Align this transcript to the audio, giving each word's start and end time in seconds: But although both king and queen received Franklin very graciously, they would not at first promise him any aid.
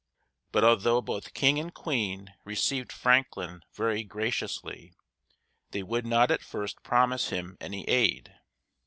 But 0.51 0.63
although 0.63 0.99
both 0.99 1.35
king 1.35 1.59
and 1.59 1.71
queen 1.71 2.33
received 2.43 2.91
Franklin 2.91 3.61
very 3.75 4.03
graciously, 4.03 4.93
they 5.69 5.83
would 5.83 6.07
not 6.07 6.31
at 6.31 6.41
first 6.41 6.81
promise 6.81 7.29
him 7.29 7.55
any 7.61 7.87
aid. 7.87 8.33